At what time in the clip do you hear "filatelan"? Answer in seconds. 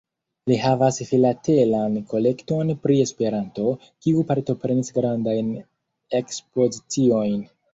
1.09-1.99